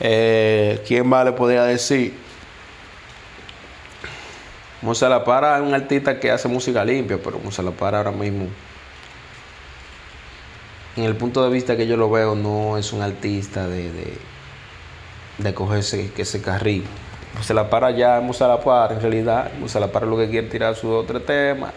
Eh, 0.00 0.82
¿Quién 0.88 1.06
más 1.06 1.26
le 1.26 1.32
podría 1.32 1.64
decir? 1.64 2.14
Musa 4.80 5.10
La 5.10 5.22
Para 5.24 5.58
es 5.58 5.62
un 5.62 5.74
artista 5.74 6.18
que 6.18 6.30
hace 6.30 6.48
música 6.48 6.82
limpia, 6.82 7.18
pero 7.22 7.38
Musa 7.38 7.62
La 7.62 7.72
Para 7.72 7.98
ahora 7.98 8.12
mismo, 8.12 8.46
en 10.96 11.04
el 11.04 11.14
punto 11.16 11.44
de 11.44 11.50
vista 11.50 11.76
que 11.76 11.86
yo 11.86 11.98
lo 11.98 12.08
veo, 12.08 12.34
no 12.34 12.78
es 12.78 12.94
un 12.94 13.02
artista 13.02 13.68
de, 13.68 13.90
de, 15.36 15.54
cogerse 15.54 16.10
ese 16.16 16.40
carril. 16.40 16.84
Musa 17.36 17.52
La 17.52 17.68
Para 17.68 17.90
ya 17.90 18.20
Musa 18.20 18.48
La 18.48 18.62
Para, 18.62 18.94
en 18.94 19.02
realidad, 19.02 19.52
Musa 19.60 19.80
La 19.80 19.92
Para 19.92 20.06
lo 20.06 20.16
que 20.16 20.30
quiere 20.30 20.48
tirar 20.48 20.74
su 20.76 20.88
otro 20.90 21.20
tema, 21.20 21.74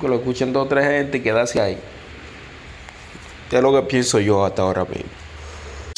que 0.00 0.06
lo 0.06 0.14
escuchen 0.14 0.52
dos 0.52 0.66
o 0.66 0.68
tres 0.68 0.86
gente 0.86 1.18
y 1.18 1.20
quedarse 1.20 1.60
ahí. 1.60 1.78
Es 3.50 3.60
lo 3.60 3.72
que 3.72 3.82
pienso 3.82 4.20
yo 4.20 4.44
hasta 4.44 4.62
ahora 4.62 4.84
mismo. 4.84 5.21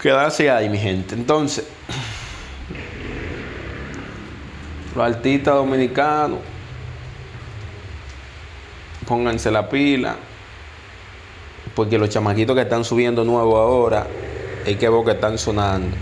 Quedarse 0.00 0.50
ahí, 0.50 0.68
mi 0.68 0.78
gente. 0.78 1.14
Entonces, 1.14 1.66
los 4.94 5.04
artistas 5.04 5.54
dominicanos, 5.54 6.38
pónganse 9.06 9.50
la 9.50 9.68
pila, 9.68 10.16
porque 11.74 11.98
los 11.98 12.08
chamaquitos 12.10 12.54
que 12.54 12.62
están 12.62 12.84
subiendo 12.84 13.24
nuevo 13.24 13.56
ahora, 13.56 14.06
hay 14.64 14.76
que 14.76 14.88
ver 14.88 15.04
que 15.04 15.12
están 15.12 15.38
sonando. 15.38 15.96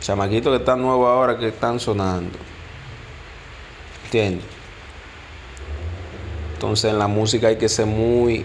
Chamaquitos 0.00 0.52
que 0.52 0.58
están 0.58 0.82
nuevos 0.82 1.08
ahora 1.08 1.36
que 1.36 1.48
están 1.48 1.80
sonando. 1.80 2.38
¿Entiendes? 4.04 4.44
Entonces 6.54 6.90
en 6.90 6.98
la 6.98 7.06
música 7.06 7.48
hay 7.48 7.56
que 7.56 7.68
ser 7.68 7.86
muy 7.86 8.44